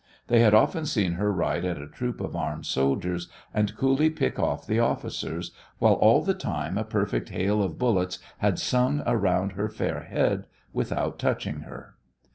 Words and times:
They 0.29 0.39
had 0.39 0.55
often 0.55 0.87
seen 0.87 1.11
her 1.11 1.31
ride 1.31 1.63
at 1.63 1.77
a 1.79 1.85
troop 1.87 2.21
of 2.21 2.35
armed 2.35 2.65
soldiers 2.65 3.27
and 3.53 3.77
coolly 3.77 4.09
pick 4.09 4.39
off 4.39 4.65
the 4.65 4.79
officers, 4.79 5.51
while 5.77 5.93
all 5.93 6.23
the 6.23 6.33
time 6.33 6.75
a 6.79 6.83
perfect 6.83 7.29
hail 7.29 7.61
of 7.61 7.77
bullets 7.77 8.17
had 8.39 8.57
sung 8.57 9.03
around 9.05 9.51
her 9.51 9.69
fair 9.69 9.99
head 9.99 10.47
without 10.73 11.19
touching 11.19 11.59
her. 11.59 11.97